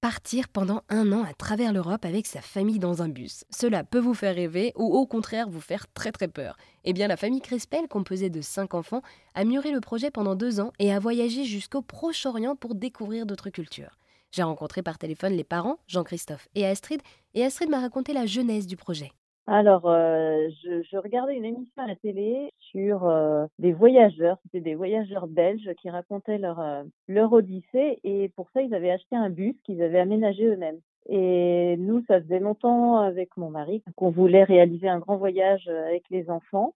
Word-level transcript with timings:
Partir 0.00 0.48
pendant 0.48 0.80
un 0.88 1.12
an 1.12 1.24
à 1.24 1.34
travers 1.34 1.74
l'Europe 1.74 2.06
avec 2.06 2.26
sa 2.26 2.40
famille 2.40 2.78
dans 2.78 3.02
un 3.02 3.10
bus. 3.10 3.44
Cela 3.50 3.84
peut 3.84 3.98
vous 3.98 4.14
faire 4.14 4.34
rêver 4.34 4.72
ou 4.74 4.86
au 4.96 5.06
contraire 5.06 5.50
vous 5.50 5.60
faire 5.60 5.92
très 5.92 6.10
très 6.10 6.26
peur. 6.26 6.56
Eh 6.84 6.94
bien, 6.94 7.06
la 7.06 7.18
famille 7.18 7.42
Crespel, 7.42 7.86
composée 7.86 8.30
de 8.30 8.40
cinq 8.40 8.72
enfants, 8.72 9.02
a 9.34 9.44
mûri 9.44 9.72
le 9.72 9.80
projet 9.80 10.10
pendant 10.10 10.36
deux 10.36 10.58
ans 10.58 10.72
et 10.78 10.90
a 10.90 10.98
voyagé 10.98 11.44
jusqu'au 11.44 11.82
Proche-Orient 11.82 12.56
pour 12.56 12.74
découvrir 12.74 13.26
d'autres 13.26 13.50
cultures. 13.50 13.98
J'ai 14.32 14.42
rencontré 14.42 14.80
par 14.82 14.96
téléphone 14.96 15.34
les 15.34 15.44
parents, 15.44 15.76
Jean-Christophe 15.86 16.48
et 16.54 16.66
Astrid, 16.66 17.02
et 17.34 17.44
Astrid 17.44 17.68
m'a 17.68 17.80
raconté 17.80 18.14
la 18.14 18.24
jeunesse 18.24 18.66
du 18.66 18.78
projet. 18.78 19.12
Alors, 19.52 19.86
euh, 19.86 20.48
je, 20.62 20.96
regardais 20.96 21.36
une 21.36 21.44
émission 21.44 21.82
à 21.82 21.88
la 21.88 21.96
télé 21.96 22.52
sur 22.70 23.04
euh, 23.04 23.46
des 23.58 23.72
voyageurs. 23.72 24.38
C'était 24.44 24.60
des 24.60 24.76
voyageurs 24.76 25.26
belges 25.26 25.68
qui 25.82 25.90
racontaient 25.90 26.38
leur, 26.38 26.60
euh, 26.60 26.84
leur 27.08 27.32
odyssée. 27.32 27.98
Et 28.04 28.28
pour 28.36 28.48
ça, 28.54 28.62
ils 28.62 28.72
avaient 28.72 28.92
acheté 28.92 29.16
un 29.16 29.28
bus 29.28 29.56
qu'ils 29.64 29.82
avaient 29.82 29.98
aménagé 29.98 30.44
eux-mêmes. 30.44 30.78
Et 31.08 31.74
nous, 31.78 32.04
ça 32.06 32.20
faisait 32.20 32.38
longtemps 32.38 32.98
avec 32.98 33.36
mon 33.36 33.50
mari 33.50 33.82
qu'on 33.96 34.10
voulait 34.10 34.44
réaliser 34.44 34.88
un 34.88 35.00
grand 35.00 35.16
voyage 35.16 35.66
avec 35.66 36.04
les 36.10 36.30
enfants 36.30 36.72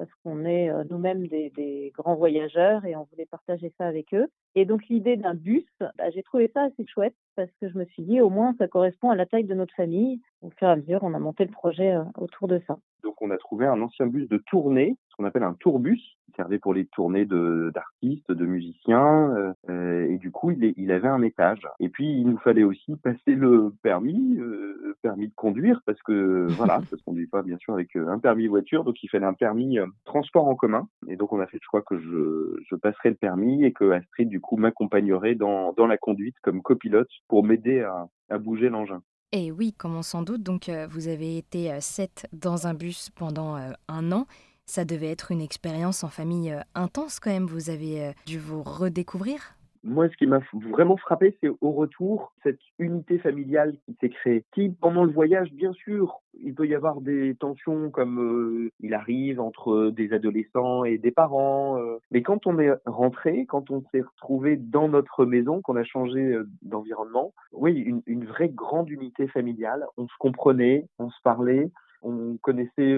parce 0.00 0.10
qu'on 0.24 0.46
est 0.46 0.72
nous-mêmes 0.88 1.26
des, 1.26 1.92
grands 1.94 2.14
voyageurs 2.14 2.86
et 2.86 2.96
on 2.96 3.06
voulait 3.10 3.26
partager 3.26 3.70
ça 3.76 3.86
avec 3.86 4.14
eux. 4.14 4.28
Et 4.54 4.64
donc 4.64 4.86
l'idée 4.88 5.18
d'un 5.18 5.34
bus, 5.34 5.66
bah, 5.78 6.08
j'ai 6.14 6.22
trouvé 6.22 6.50
ça 6.54 6.62
assez 6.62 6.86
chouette 6.86 7.14
parce 7.36 7.50
que 7.60 7.68
je 7.68 7.76
me 7.76 7.84
suis 7.84 8.02
dit 8.02 8.22
au 8.22 8.30
moins 8.30 8.54
ça 8.56 8.66
correspond 8.66 9.10
à 9.10 9.14
la 9.14 9.26
taille 9.26 9.44
de 9.44 9.54
notre 9.54 9.74
famille. 9.74 10.22
Au 10.40 10.48
fur 10.48 10.68
et 10.68 10.70
à 10.70 10.76
mesure, 10.76 11.00
on 11.02 11.12
a 11.12 11.18
monté 11.18 11.44
le 11.44 11.50
projet 11.50 11.94
autour 12.16 12.48
de 12.48 12.62
ça. 12.66 12.78
Donc 13.02 13.20
on 13.20 13.30
a 13.30 13.36
trouvé 13.36 13.66
un 13.66 13.82
ancien 13.82 14.06
bus 14.06 14.26
de 14.30 14.38
tournée, 14.46 14.96
qu'on 15.20 15.26
appelle 15.26 15.42
un 15.42 15.52
tourbus, 15.52 16.00
qui 16.24 16.32
servait 16.34 16.58
pour 16.58 16.72
les 16.72 16.86
tournées 16.86 17.26
de 17.26 17.70
d'artistes, 17.74 18.32
de, 18.32 18.46
musiciens, 18.46 19.30
euh, 19.36 19.52
euh, 19.68 20.08
et 20.08 20.16
du 20.16 20.30
coup 20.30 20.50
il, 20.50 20.72
il, 20.78 20.90
avait 20.92 21.08
un 21.08 21.20
étage. 21.20 21.60
Et 21.78 21.90
puis 21.90 22.10
il 22.10 22.26
nous 22.26 22.38
fallait 22.38 22.62
aussi 22.62 22.96
passer 22.96 23.34
le 23.34 23.74
permis, 23.82 24.38
euh, 24.38 24.96
permis 25.02 25.28
de 25.28 25.34
conduire, 25.34 25.82
parce 25.84 26.00
que 26.02 26.46
voilà, 26.56 26.80
ça 26.88 26.96
se 26.96 27.02
conduit 27.02 27.26
pas 27.26 27.42
bien 27.42 27.58
sûr 27.58 27.74
avec 27.74 27.94
euh, 27.96 28.08
un 28.08 28.18
permis 28.18 28.46
voiture, 28.46 28.82
donc 28.82 29.02
il 29.02 29.08
fallait 29.08 29.26
un 29.26 29.34
permis 29.34 29.78
transport 30.06 30.48
en 30.48 30.54
commun. 30.54 30.88
Et 31.06 31.16
donc 31.16 31.34
on 31.34 31.40
a 31.40 31.46
fait 31.46 31.58
le 31.58 31.66
choix 31.68 31.82
que 31.82 31.98
je, 31.98 32.62
je 32.66 32.76
passerai 32.76 33.10
le 33.10 33.16
permis 33.16 33.64
et 33.64 33.72
que 33.72 33.90
Astrid 33.90 34.30
du 34.30 34.40
coup 34.40 34.56
m'accompagnerait 34.56 35.34
dans, 35.34 35.74
dans 35.74 35.86
la 35.86 35.98
conduite 35.98 36.36
comme 36.42 36.62
copilote 36.62 37.10
pour 37.28 37.44
m'aider 37.44 37.80
à, 37.80 38.06
à 38.30 38.38
bouger 38.38 38.70
l'engin. 38.70 39.02
Et 39.32 39.52
oui, 39.52 39.72
comme 39.72 39.94
on 39.94 40.02
s'en 40.02 40.22
doute, 40.22 40.42
donc 40.42 40.68
euh, 40.68 40.88
vous 40.90 41.06
avez 41.06 41.36
été 41.38 41.70
euh, 41.70 41.80
sept 41.80 42.26
dans 42.32 42.66
un 42.66 42.74
bus 42.74 43.10
pendant 43.10 43.56
euh, 43.56 43.70
un 43.86 44.10
an. 44.10 44.26
Ça 44.70 44.84
devait 44.84 45.10
être 45.10 45.32
une 45.32 45.40
expérience 45.40 46.04
en 46.04 46.08
famille 46.08 46.54
intense 46.76 47.18
quand 47.18 47.30
même. 47.30 47.46
Vous 47.46 47.70
avez 47.70 48.12
dû 48.24 48.38
vous 48.38 48.62
redécouvrir? 48.62 49.56
Moi, 49.82 50.08
ce 50.10 50.16
qui 50.16 50.26
m'a 50.26 50.38
vraiment 50.52 50.96
frappé, 50.96 51.36
c'est 51.40 51.48
au 51.48 51.72
retour 51.72 52.32
cette 52.44 52.60
unité 52.78 53.18
familiale 53.18 53.74
qui 53.84 53.96
s'est 54.00 54.10
créée. 54.10 54.44
Qui, 54.52 54.68
pendant 54.68 55.04
le 55.04 55.10
voyage, 55.10 55.50
bien 55.52 55.72
sûr, 55.72 56.20
il 56.40 56.54
peut 56.54 56.68
y 56.68 56.74
avoir 56.74 57.00
des 57.00 57.34
tensions 57.34 57.90
comme 57.90 58.20
euh, 58.20 58.70
il 58.80 58.94
arrive 58.94 59.40
entre 59.40 59.90
des 59.90 60.12
adolescents 60.12 60.84
et 60.84 60.98
des 60.98 61.10
parents. 61.10 61.78
Euh, 61.78 61.98
mais 62.12 62.22
quand 62.22 62.46
on 62.46 62.60
est 62.60 62.70
rentré, 62.86 63.46
quand 63.46 63.72
on 63.72 63.82
s'est 63.90 64.02
retrouvé 64.02 64.56
dans 64.56 64.88
notre 64.88 65.24
maison, 65.24 65.62
qu'on 65.62 65.76
a 65.76 65.84
changé 65.84 66.20
euh, 66.20 66.46
d'environnement, 66.62 67.32
oui, 67.52 67.72
une, 68.06 68.24
vraie 68.26 68.50
grande 68.50 68.90
unité 68.90 69.26
familiale. 69.26 69.86
On 69.96 70.06
se 70.06 70.14
comprenait, 70.18 70.86
on 70.98 71.10
se 71.10 71.20
parlait, 71.24 71.70
on 72.02 72.36
connaissait 72.38 72.96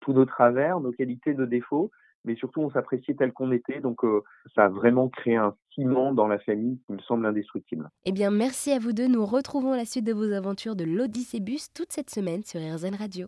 tous 0.00 0.12
nos 0.12 0.24
travers, 0.24 0.80
nos 0.80 0.92
qualités, 0.92 1.34
nos 1.34 1.46
défauts 1.46 1.90
mais 2.24 2.36
surtout 2.36 2.60
on 2.60 2.70
s'appréciait 2.70 3.14
tel 3.14 3.32
qu'on 3.32 3.52
était. 3.52 3.80
Donc 3.80 4.00
ça 4.54 4.66
a 4.66 4.68
vraiment 4.68 5.08
créé 5.08 5.36
un 5.36 5.54
ciment 5.74 6.12
dans 6.12 6.28
la 6.28 6.38
famille 6.38 6.78
qui 6.86 6.92
me 6.92 6.98
semble 7.00 7.26
indestructible. 7.26 7.88
Eh 8.04 8.12
bien 8.12 8.30
merci 8.30 8.70
à 8.72 8.78
vous 8.78 8.92
deux. 8.92 9.08
Nous 9.08 9.24
retrouvons 9.24 9.74
la 9.74 9.84
suite 9.84 10.04
de 10.04 10.12
vos 10.12 10.32
aventures 10.32 10.76
de 10.76 10.84
l'Odyssée 10.84 11.40
Bus 11.40 11.72
toute 11.72 11.92
cette 11.92 12.10
semaine 12.10 12.44
sur 12.44 12.60
RZN 12.60 12.94
Radio. 12.94 13.26